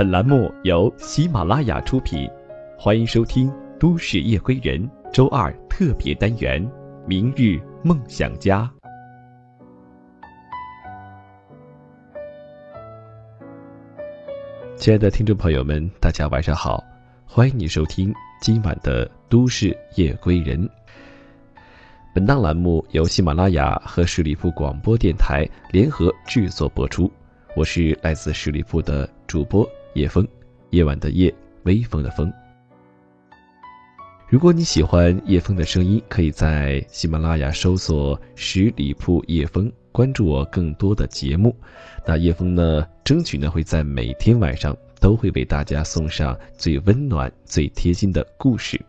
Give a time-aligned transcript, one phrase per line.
[0.00, 2.26] 本栏目由喜马拉雅出品，
[2.78, 6.66] 欢迎收听《都市夜归人》周二特别单元
[7.06, 8.62] 《明日梦想家》。
[14.74, 16.82] 亲爱的听众朋友们，大家晚上好，
[17.26, 18.10] 欢迎你收听
[18.40, 20.66] 今晚的《都市夜归人》。
[22.14, 27.12] 本档栏目由喜马拉雅和十里铺广播电台联合制作播出，
[27.54, 29.68] 我是来自十里铺的主播。
[29.94, 30.26] 夜风，
[30.70, 31.34] 夜晚的夜，
[31.64, 32.32] 微风的风。
[34.28, 41.56] 如果你喜欢叶风的声音，可以在喜马拉雅搜索“十里铺叶风”，关注我更多的节目。
[42.06, 48.80] 那叶风呢，争取呢会在每天晚上都会为大家送上最温暖、最贴心的故事。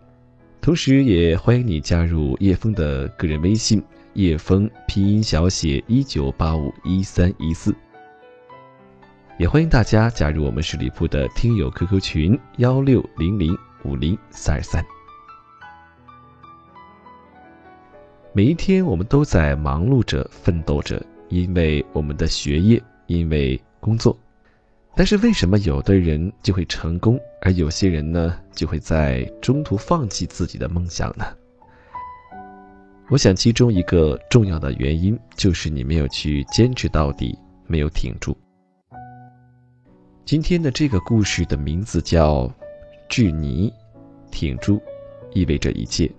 [0.61, 3.81] 同时，也欢迎你加入叶风的个人微信
[4.13, 7.75] “叶风”拼音小写一九八五一三一四。
[9.41, 14.85] 也欢迎大家加入我们十里铺的听友 QQ 群幺六零零五零三二三。
[18.33, 24.15] 每一天，我们都在忙碌着、奋斗着，因为我们的学业，因为工作。
[24.95, 31.25] 但是，为什么有的人就会成功，而有些人呢，就会在中途放弃自己的梦想呢？
[33.09, 38.37] 我想，其中一个重要的原因就是你没有去坚持到底，没有挺住。
[40.31, 42.43] 今天的这个故事的名字叫
[43.09, 43.69] 《智尼
[44.31, 44.77] 挺住》，
[45.33, 46.09] 意味着一切。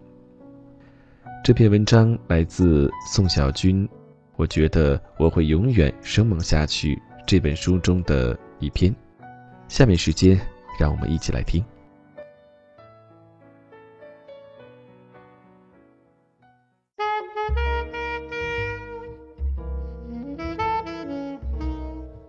[1.43, 3.89] 这篇文章来自宋小军，
[4.37, 7.01] 我觉得我会永远生猛下去。
[7.27, 8.95] 这本书中的一篇，
[9.67, 10.39] 下面时间
[10.79, 11.65] 让我们一起来听。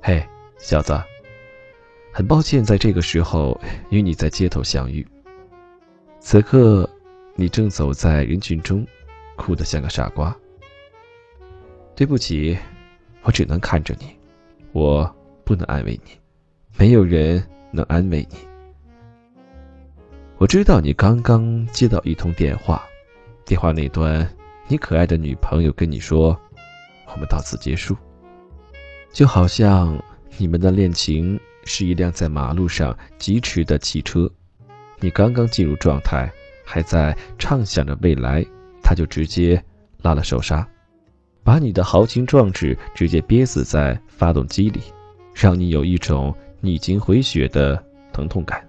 [0.02, 0.26] 嘿，
[0.58, 0.94] 小子。
[2.16, 5.06] 很抱歉，在这个时候与你在街头相遇。
[6.20, 6.88] 此刻，
[7.34, 8.86] 你正走在人群中，
[9.36, 10.34] 哭得像个傻瓜。
[11.96, 12.56] 对不起，
[13.24, 14.16] 我只能看着你，
[14.74, 15.12] 我
[15.44, 16.12] 不能安慰你，
[16.78, 18.38] 没有人能安慰你。
[20.38, 22.84] 我知道你刚刚接到一通电话，
[23.44, 24.28] 电话那端，
[24.68, 26.40] 你可爱的女朋友跟你说
[27.12, 27.98] ：“我们到此结束。”
[29.12, 30.00] 就好像
[30.38, 31.40] 你们的恋情。
[31.66, 34.30] 是一辆在马路上疾驰的汽车，
[35.00, 36.32] 你刚刚进入状态，
[36.66, 38.46] 还在畅想着未来，
[38.82, 39.64] 他就直接
[40.02, 40.68] 拉了手刹，
[41.44, 44.82] 把你的豪情壮志直接憋死在发动机里，
[45.34, 47.82] 让你有一种逆境回血的
[48.12, 48.66] 疼痛感。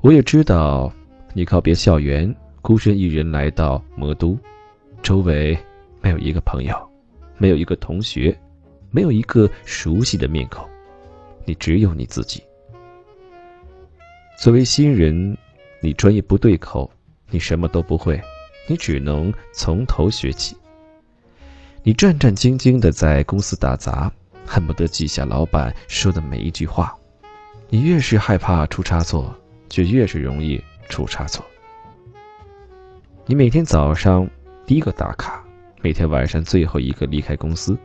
[0.00, 0.92] 我也知道，
[1.34, 4.38] 你告别校园，孤身一人来到魔都，
[5.02, 5.58] 周围
[6.00, 6.74] 没有一个朋友，
[7.36, 8.36] 没有一个同学。
[8.90, 10.68] 没有一个熟悉的面孔，
[11.44, 12.42] 你只有你自己。
[14.38, 15.36] 作为新人，
[15.80, 16.90] 你专业不对口，
[17.30, 18.20] 你什么都不会，
[18.66, 20.56] 你只能从头学起。
[21.82, 24.10] 你战战兢兢的在公司打杂，
[24.46, 26.96] 恨不得记下老板说的每一句话。
[27.68, 29.34] 你越是害怕出差错，
[29.68, 31.44] 就越是容易出差错。
[33.26, 34.28] 你每天早上
[34.66, 35.44] 第一个打卡，
[35.80, 37.78] 每天晚上最后一个离开公司。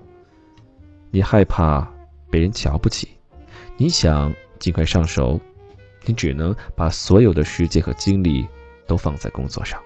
[1.16, 1.90] 你害怕
[2.30, 3.08] 被人瞧不起，
[3.78, 5.40] 你想尽快上手，
[6.04, 8.46] 你只能把所有的时间和精力
[8.86, 9.82] 都放在工作上。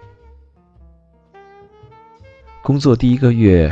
[2.64, 3.72] 工作第一个月，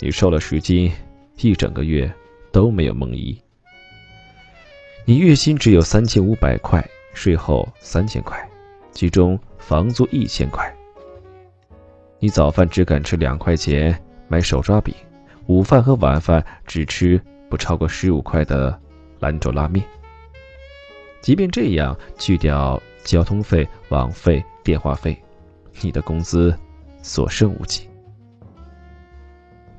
[0.00, 0.90] 你瘦了十斤，
[1.36, 2.12] 一整个月
[2.50, 3.40] 都没有梦遗。
[5.04, 6.84] 你月薪只有三千五百块，
[7.14, 8.36] 税后三千块，
[8.90, 10.74] 其中房租一千块。
[12.18, 13.96] 你早饭只敢吃两块钱
[14.26, 14.92] 买手抓饼。
[15.46, 18.78] 午饭和晚饭只吃不超过十五块的
[19.20, 19.84] 兰州拉面。
[21.20, 25.16] 即便这样，去掉交通费、网费、电话费，
[25.80, 26.56] 你的工资
[27.02, 27.88] 所剩无几。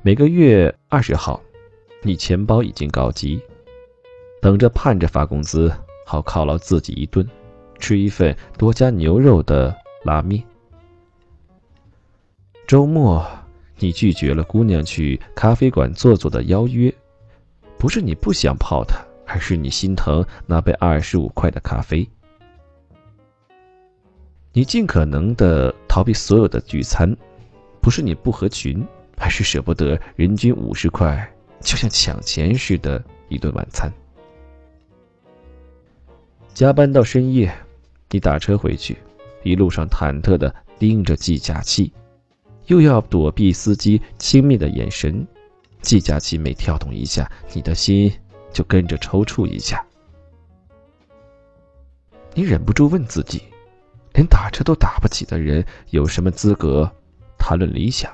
[0.02, 1.40] 每个月二十号，
[2.02, 3.40] 你钱包已经告急，
[4.40, 5.70] 等着盼着发工资，
[6.06, 7.28] 好犒劳自己一顿，
[7.78, 10.42] 吃一份多加牛肉的拉面。
[12.66, 13.26] 周末。
[13.78, 16.92] 你拒绝了姑娘去咖啡馆坐坐的邀约，
[17.78, 22.08] 不是你不想泡她，而是你心疼那杯二十五块的咖啡。
[24.52, 27.16] 你尽可能的逃避所有的聚餐，
[27.80, 28.84] 不是你不合群，
[29.16, 33.92] 而是舍不得人均五十块，就像抢钱似的一顿晚餐。
[36.52, 37.54] 加班到深夜，
[38.10, 38.98] 你打车回去，
[39.44, 41.92] 一路上忐忑的盯着计价器。
[42.68, 45.26] 又要躲避司机轻蔑的眼神，
[45.82, 48.12] 计价器每跳动一下，你的心
[48.52, 49.84] 就跟着抽搐一下。
[52.34, 53.42] 你忍不住问自己：
[54.12, 56.90] 连打车都打不起的人，有什么资格
[57.38, 58.12] 谈论理想？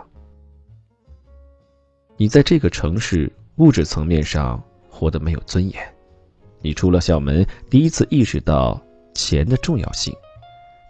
[2.16, 5.94] 你在这个城市物质层面上活得没有尊严。
[6.60, 8.80] 你出了校门，第一次意识到
[9.14, 10.14] 钱的重要性，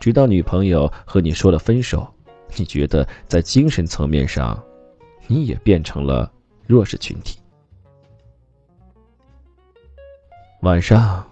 [0.01, 2.14] 直到女朋友和你说了分手，
[2.57, 4.63] 你觉得在精神层面上，
[5.27, 6.31] 你也变成了
[6.67, 7.39] 弱势群体。
[10.63, 11.25] 晚上，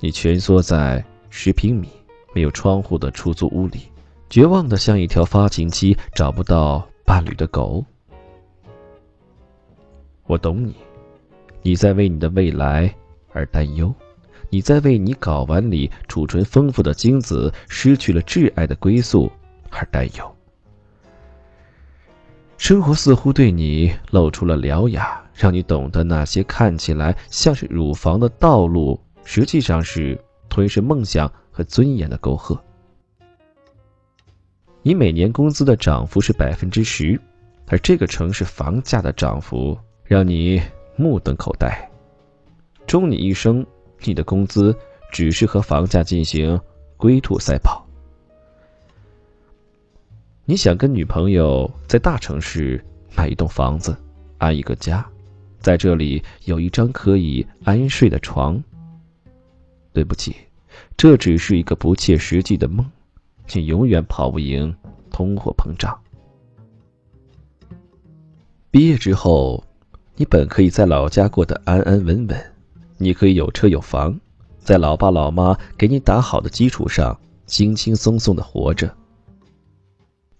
[0.00, 1.88] 你蜷缩在十平米
[2.34, 3.80] 没有窗户的出租屋里，
[4.30, 7.84] 绝望的像一条发情期找不到伴侣的狗。
[10.24, 10.74] 我懂你，
[11.62, 12.94] 你在为你的未来。
[13.34, 13.94] 而担忧，
[14.50, 19.32] 你在为你睾丸里储存丰富的精子失去了挚爱的归宿
[19.70, 20.31] 而担忧。
[22.62, 30.16] 生活似乎对你露出了獠牙，让你懂得那些看起来像是乳房的道路，实际上是
[30.48, 32.56] 吞噬梦想和尊严的沟壑。
[34.80, 37.20] 你每年工资的涨幅是百分之十，
[37.66, 40.62] 而这个城市房价的涨幅让你
[40.94, 41.90] 目瞪口呆。
[42.86, 43.66] 终你一生，
[44.04, 44.72] 你的工资
[45.10, 46.60] 只是和房价进行
[46.96, 47.84] 龟兔赛跑。
[50.52, 52.84] 你想跟女朋友在大城市
[53.16, 53.96] 买一栋房子，
[54.36, 55.02] 安一个家，
[55.60, 58.62] 在这里有一张可以安睡的床。
[59.94, 60.36] 对不起，
[60.94, 62.86] 这只是一个不切实际的梦，
[63.54, 64.76] 你永远跑不赢
[65.10, 65.98] 通货膨胀。
[68.70, 69.64] 毕业之后，
[70.16, 72.52] 你本可以在老家过得安安稳稳。
[72.98, 74.20] 你可以有车有房，
[74.58, 78.94] 在老爸老妈给你打好的基础上，轻轻松松的活着。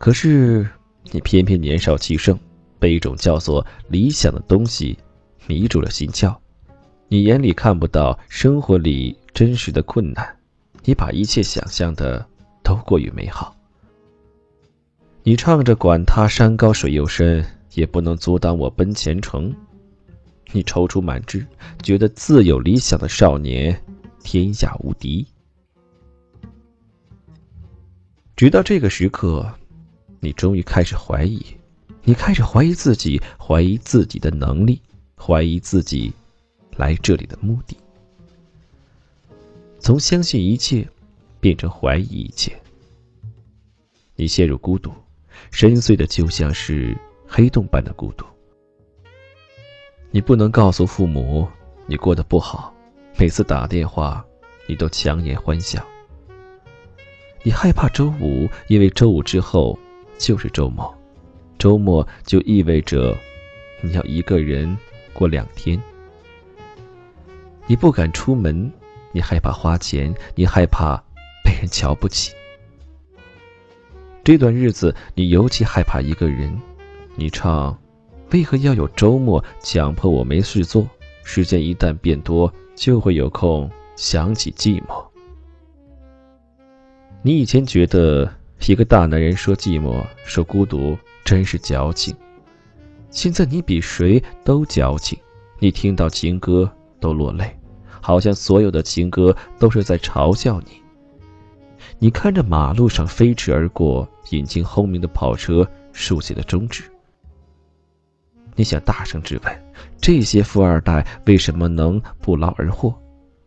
[0.03, 0.69] 可是，
[1.13, 2.37] 你偏偏年少气盛，
[2.81, 4.99] 被一种叫做理想的东西
[5.47, 6.37] 迷住了心窍。
[7.07, 10.37] 你眼里看不到生活里真实的困难，
[10.83, 12.27] 你把一切想象的
[12.65, 13.55] 都过于美好。
[15.23, 19.55] 你唱着“管他山高水又深，也不能阻挡我奔前程”。
[20.51, 21.47] 你踌躇满志，
[21.81, 23.81] 觉得自有理想的少年，
[24.25, 25.25] 天下无敌。
[28.35, 29.49] 直到这个时刻，
[30.25, 31.45] 你终于开始怀疑，
[32.05, 34.81] 你开始怀疑自己，怀疑自己的能力，
[35.19, 36.13] 怀疑自己
[36.77, 37.77] 来这里的目的。
[39.81, 40.89] 从相信一切，
[41.41, 42.57] 变成怀疑一切。
[44.15, 44.93] 你陷入孤独，
[45.51, 46.97] 深邃的就像是
[47.27, 48.25] 黑洞般的孤独。
[50.13, 51.49] 你不能告诉父母
[51.85, 52.73] 你过得不好，
[53.19, 54.25] 每次打电话
[54.69, 55.85] 你都强颜欢笑。
[57.43, 59.77] 你害怕周五，因为周五之后
[60.23, 60.97] 就是周末，
[61.59, 63.13] 周末就意味着
[63.81, 64.79] 你要一个人
[65.13, 65.83] 过两天。
[67.67, 68.71] 你不敢出门，
[69.11, 70.97] 你害怕花钱，你害怕
[71.45, 72.33] 被人瞧不起。
[74.23, 76.57] 这段日子你尤其害怕一个人，
[77.17, 77.77] 你唱。
[78.31, 80.89] 为何要有周末强迫我没事做？
[81.25, 85.05] 时间一旦变多，就会有空想起寂寞。
[87.23, 88.33] 你以前觉得
[88.67, 92.15] 一个大男人说寂寞、说孤独真是矫情，
[93.11, 95.19] 现在你比谁都矫情。
[95.59, 96.71] 你听到情歌
[97.01, 97.59] 都落泪，
[98.01, 100.81] 好像所有的情歌都是在嘲笑你。
[101.99, 106.85] 你看着马路上飞驰而过、引擎轰鸣的跑车，竖起了中指。
[108.55, 109.65] 你想大声质问：
[110.01, 112.95] 这些富二代为什么能不劳而获？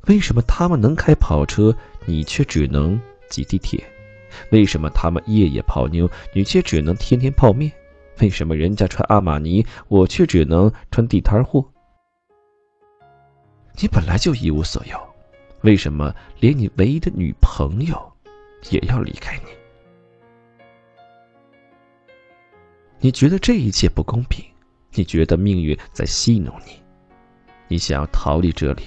[0.07, 1.73] 为什么他们能开跑车，
[2.05, 3.81] 你却只能挤地铁？
[4.51, 7.71] 为什么他们夜夜泡妞，你却只能天天泡面？
[8.21, 11.65] 为什么人家穿阿玛尼，我却只能穿地摊货？
[13.77, 14.97] 你本来就一无所有，
[15.61, 18.13] 为什么连你唯一的女朋友
[18.69, 19.49] 也要离开你？
[23.01, 24.45] 你觉得这一切不公平？
[24.93, 26.81] 你觉得命运在戏弄你，
[27.67, 28.83] 你想要逃离这里，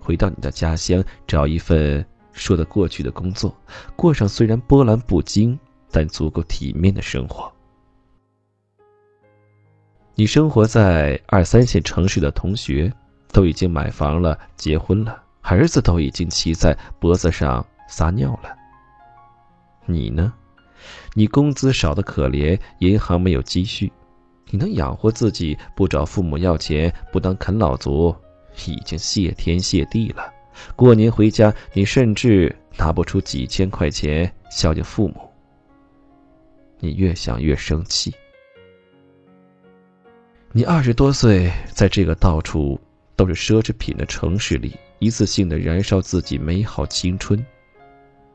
[0.00, 2.04] 回到你的家乡，找一份
[2.38, 3.54] 说得过去的工作，
[3.96, 5.58] 过上虽然波澜不惊
[5.90, 7.52] 但足够体面的生活。
[10.14, 12.92] 你生活在二三线城市的同学
[13.32, 18.56] 都已经买房了、结婚了，儿子都已经骑在脖子上撒尿了。
[19.84, 20.32] 你呢？
[21.14, 23.92] 你工资少的可怜，银行没有积蓄。
[24.50, 28.14] 你能养活自己，不找父母要钱，不当啃老族，
[28.66, 30.37] 已经谢天谢地了。
[30.76, 35.20] 过年回家，你甚至拿不出几千块钱孝敬父母。
[36.78, 38.14] 你越想越生气。
[40.52, 42.80] 你二十多岁，在这个到处
[43.16, 47.44] 都是奢侈品的城市里，一次性的燃烧自己美好青春，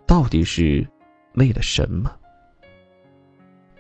[0.05, 0.87] 到底是
[1.33, 2.11] 为了什么？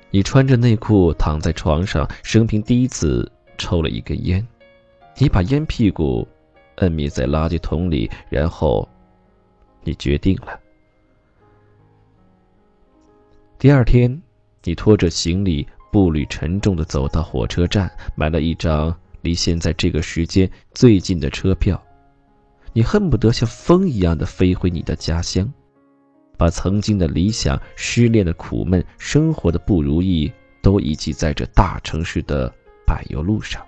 [0.09, 4.45] 你穿着内裤躺在床上，生平第一次抽了一根烟，
[5.17, 6.27] 你把烟屁股
[6.77, 8.87] 摁灭在垃圾桶里，然后
[9.83, 10.59] 你决定了。
[13.59, 14.21] 第二天，
[14.63, 21.81] 你拖着行李，步履沉重的走到火车站，买了一张离现在这个时间最近的车票。
[22.73, 25.53] 你恨不得像风一样的飞回你的家乡，
[26.37, 32.51] 把曾经的理想、失恋的苦闷、生活的不如意，都遗弃在这大城市的
[32.85, 33.63] 柏油路上。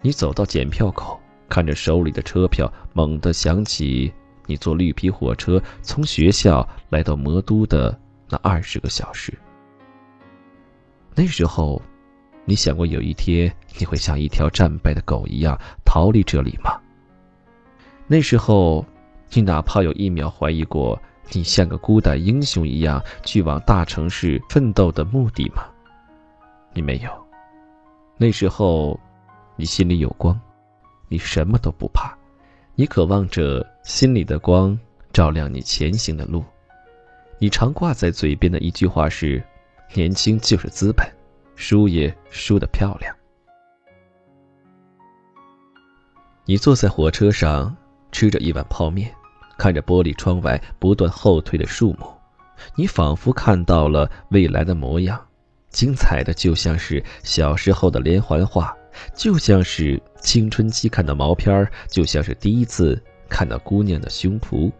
[0.00, 4.12] 你走到检票口，看着手里的车票，猛地想起。
[4.46, 7.94] 你坐绿皮火车从学校来到魔都的
[8.30, 9.36] 那二十个小时，
[11.14, 11.82] 那时候，
[12.46, 16.80] 你想过有一天你会像一条战败的狗一样逃离这里吗？
[18.06, 18.86] 那时候，
[19.34, 20.98] 你哪怕有一秒怀疑过
[21.32, 25.62] 你像个孤胆英雄一样去往大城市奋斗的目的吗？
[26.72, 27.10] 你没有。
[28.16, 28.98] 那时候，
[29.60, 30.40] 你心里有光，
[31.08, 32.16] 你什么都不怕。
[32.76, 34.78] 你渴望着心里的光
[35.12, 36.44] 照亮你前行的路，
[37.40, 39.42] 你常挂在嘴边的一句话是
[39.94, 41.04] ：“年轻就是资本，
[41.56, 43.12] 输也输得漂亮。”
[46.46, 47.76] 你坐在火车上，
[48.12, 49.12] 吃着一碗泡面，
[49.58, 52.06] 看着玻璃窗外不断后退的树木，
[52.76, 55.20] 你仿佛看到了未来的模样，
[55.68, 58.72] 精彩的就像是小时候的连环画。
[59.14, 64.70] 就像是青春期看的毛片，就像是第一次看到姑娘的胸脯。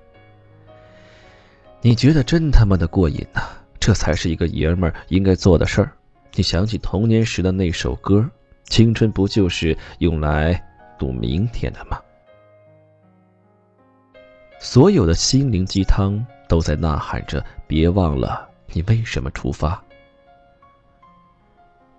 [1.81, 3.43] 你觉得真他妈的过瘾呐！
[3.79, 5.93] 这才是一个爷们儿应该做的事儿。
[6.35, 8.29] 你想起童年时的那首歌，
[8.65, 10.61] 青春不就是用来
[10.99, 12.01] 赌明天的吗？
[14.59, 19.81] 所有的心灵鸡汤都在呐喊着：别忘了你为什么出发。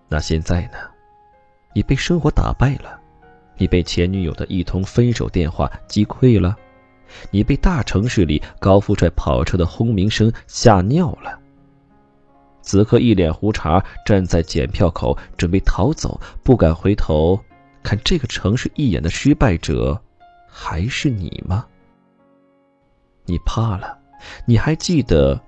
[0.10, 0.88] 那现在呢？
[1.74, 3.00] 你被生活打败了，
[3.58, 6.56] 你被前女友的一通分手电话击溃了，
[7.32, 11.40] 你被大城市里高富帅跑车的轰鸣声吓尿了。
[12.62, 17.40] 此刻一脸胡茬站在检票口准备逃走，不敢回头
[17.82, 20.00] 看这个城市一眼的失败者，
[20.48, 21.66] 还是你吗？
[23.26, 23.98] 你怕了？
[24.46, 25.40] 你还记得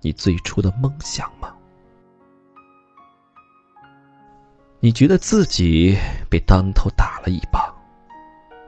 [0.00, 1.53] 你最初的梦想吗？
[4.84, 5.96] 你觉得自己
[6.28, 7.74] 被当头打了一棒，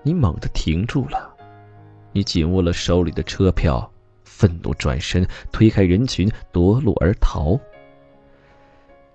[0.02, 1.30] 你猛地停住了，
[2.11, 3.92] 你紧握了手里的车票，
[4.25, 7.61] 愤怒转身，推开人群，夺路而逃。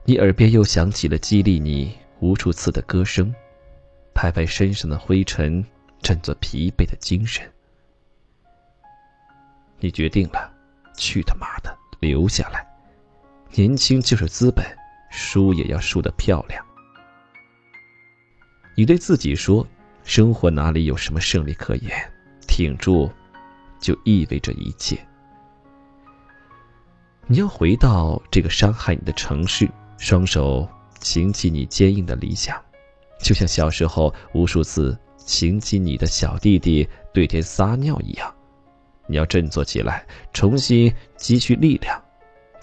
[0.06, 3.34] 你耳边又响起了激励你无数次的歌声，
[4.14, 5.66] 拍拍身上的灰尘，
[6.04, 7.44] 振作疲惫的精神。
[9.80, 10.54] 你决定了，
[10.96, 12.64] 去他妈的，留下来！
[13.56, 14.64] 年轻就是资本，
[15.10, 16.64] 输也要输得漂亮。
[18.76, 19.66] 你对自己说
[20.04, 21.92] ：“生活哪里有什么胜利可言？
[22.48, 23.10] 挺住，
[23.80, 24.98] 就意味着一切。”
[27.28, 30.68] 你要回到这个伤害你的城市，双手
[31.00, 32.60] 擎起你坚硬的理想，
[33.22, 38.34] 就像小时候无数次擎起你的小弟弟对天撒尿一样。
[39.08, 42.02] 你要振作起来，重新积蓄力量，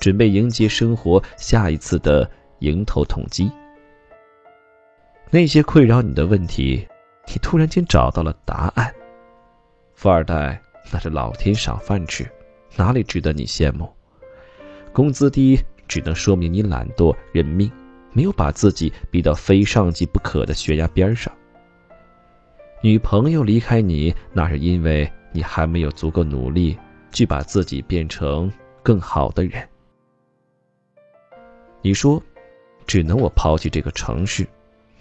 [0.01, 2.29] 准备迎接生活下一次的
[2.61, 3.51] 迎头痛击。
[5.31, 6.89] 那些困扰你的问题，
[7.27, 8.91] 你突然间找到了答案。
[9.95, 10.59] 富二代
[10.91, 12.27] 那是老天赏饭吃，
[12.77, 13.93] 哪里值得你羡慕？
[14.91, 17.71] 工资低只能说明你懒惰认命，
[18.13, 21.31] 没有把自己逼到非上进不可的悬崖边上。
[22.81, 26.79] 女朋友离开你，那是因为你还没有足够努力
[27.13, 28.51] 去把自己变成
[28.83, 29.69] 更好的人。
[31.83, 32.23] 你说，
[32.87, 34.49] 只能我抛弃这个城市。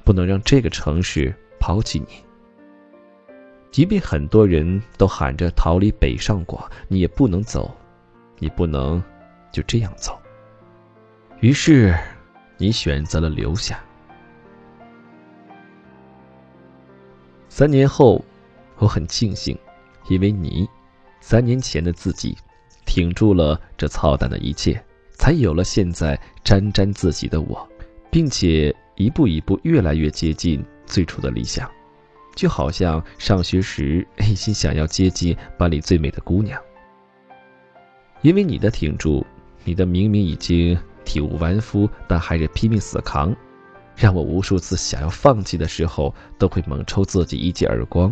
[0.07, 2.23] 不能让这个城市抛弃你。
[3.71, 7.69] 即便很多人都喊着逃离北上广，你也不能走，
[8.39, 9.03] 你不能
[9.51, 10.17] 就这样走。
[11.41, 11.93] 于是，
[12.55, 13.83] 你选择了留下。
[17.49, 18.23] 三年后，
[18.77, 19.59] 我很庆幸，
[20.07, 20.65] 因为你，
[21.19, 22.37] 三年前的自己，
[22.85, 24.81] 挺住了这操蛋的一切，
[25.15, 27.67] 才有了现在沾沾自喜的我，
[28.09, 28.75] 并且。
[28.99, 31.69] 一步一步越来越接近最初的理想，
[32.35, 36.59] 就好像上学时一 心想要接近班里最美的姑娘。
[38.23, 39.23] 因为你的挺住，
[39.63, 43.35] 你的明明已经体无完肤，但还是拼命死扛，
[43.95, 48.11] 让我无数次想要放弃的时候，都会猛抽自己一记耳光，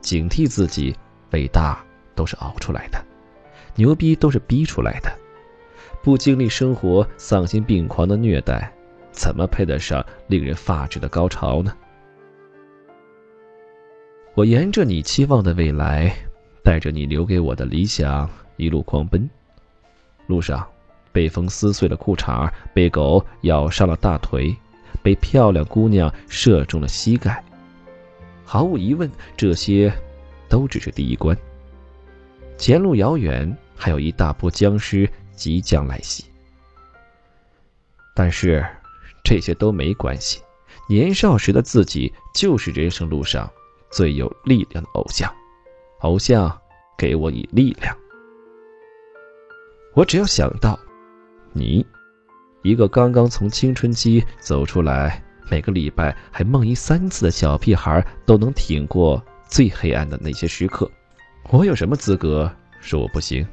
[0.00, 0.94] 警惕自己：
[1.32, 3.04] 伟大都是熬出来的，
[3.74, 5.10] 牛逼都是逼出来的。
[6.04, 8.72] 不经历生活丧心病狂的虐待，
[9.12, 11.76] 怎么配得上令人发指的高潮呢？
[14.34, 16.14] 我沿着你期望的未来，
[16.62, 19.28] 带着你留给我的理想，一路狂奔。
[20.26, 20.66] 路上，
[21.12, 24.54] 被风撕碎了裤衩，被狗咬伤了大腿，
[25.02, 27.42] 被漂亮姑娘射中了膝盖。
[28.44, 29.92] 毫无疑问，这些
[30.48, 31.36] 都只是第一关。
[32.56, 35.08] 前路遥远，还有一大波僵尸。
[35.40, 36.26] 即将来袭，
[38.14, 38.62] 但是
[39.24, 40.42] 这些都没关系。
[40.88, 43.48] 年少时的自己就是人生路上
[43.90, 45.32] 最有力量的偶像，
[46.00, 46.60] 偶像
[46.98, 47.96] 给我以力量。
[49.94, 50.78] 我只要想到
[51.52, 51.84] 你，
[52.62, 60.90] 一个刚刚从青春期走出来，每个礼拜还梦遗三次的小屁孩，都能挺过最黑暗的那些时刻，
[61.50, 62.50] 我有什么资格
[62.80, 63.46] 说我不行？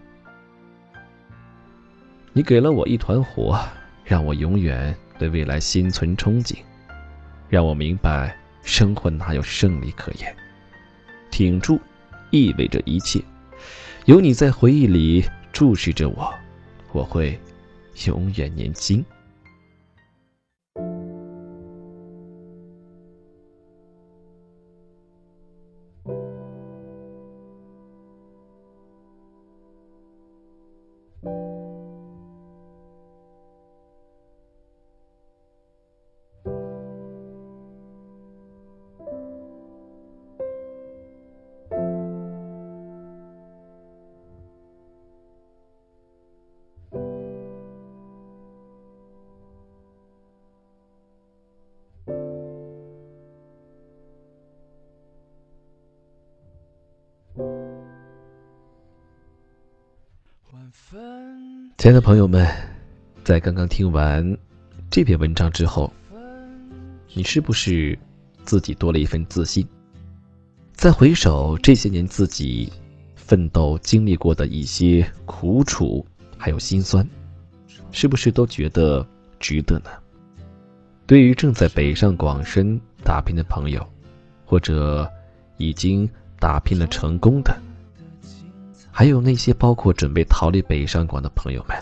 [2.33, 3.59] 你给了我一团火，
[4.03, 6.57] 让我永远对未来心存憧憬，
[7.49, 10.35] 让我明白生活哪有胜利可言。
[11.31, 11.79] 挺住，
[12.31, 13.21] 意味着一切。
[14.05, 16.33] 有你在回忆里注视着我，
[16.91, 17.39] 我会
[18.05, 19.03] 永远年轻。
[61.77, 62.43] 亲爱的朋友们，
[63.23, 64.35] 在刚刚听完
[64.89, 65.93] 这篇文章之后，
[67.13, 67.97] 你是不是
[68.43, 69.63] 自己多了一份自信？
[70.73, 72.73] 再回首这些年自己
[73.15, 76.03] 奋斗经历过的一些苦楚，
[76.35, 77.07] 还有心酸，
[77.91, 79.05] 是不是都觉得
[79.39, 79.91] 值得呢？
[81.05, 83.87] 对于正在北上广深打拼的朋友，
[84.45, 85.07] 或者
[85.57, 86.09] 已经
[86.39, 87.55] 打拼了成功的。
[88.97, 91.77] 还有那些包括准备逃离北上广的朋友们，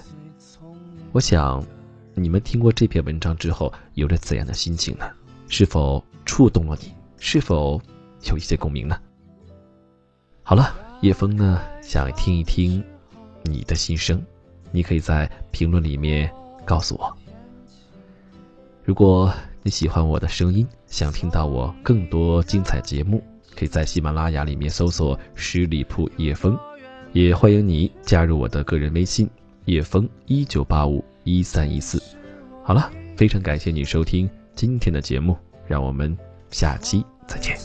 [1.13, 1.63] 我想，
[2.13, 5.09] 你们听过这篇文章之后，有着怎样的心情呢？
[5.47, 6.91] 是否触动了你？
[7.17, 7.81] 是否
[8.29, 8.99] 有一些共鸣呢？
[10.43, 12.83] 好了，叶枫呢，想听一听
[13.43, 14.21] 你的心声，
[14.73, 16.29] 你可以在评论里面
[16.65, 17.17] 告诉我。
[18.83, 23.23] 如果你喜欢我的声音，想听到我更多精彩节目，
[23.55, 26.59] 可以在喜马拉雅里面搜索“十里铺叶枫”。
[27.15, 29.25] 也欢迎你加入我的个人微信
[29.67, 31.97] 叶枫一九八五一三一四。
[32.61, 36.13] 好了，非常感谢你收听今天的节目，让我们
[36.49, 37.57] 下期再见。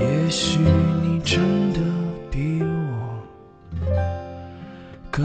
[0.00, 0.58] 也许
[1.04, 1.78] 你真的
[2.28, 3.22] 比我
[5.08, 5.24] 更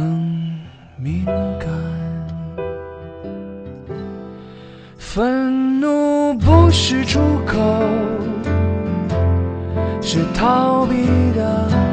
[1.00, 1.68] 敏感，
[4.96, 7.58] 愤怒不是出口。
[10.10, 11.87] 是逃避的。